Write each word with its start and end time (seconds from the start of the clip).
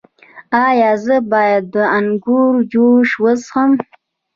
ایا 0.67 0.91
زه 1.05 1.17
باید 1.31 1.63
د 1.73 1.75
انګور 1.97 2.53
جوس 2.71 3.09
وڅښم؟ 3.23 3.71